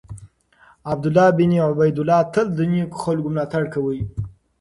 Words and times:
عمر 0.91 1.15
بن 1.37 1.51
عبیدالله 1.67 2.21
تل 2.33 2.47
د 2.57 2.59
نېکو 2.71 2.97
خلکو 3.05 3.27
ملاتړ 3.33 3.63
کاوه. 3.73 3.95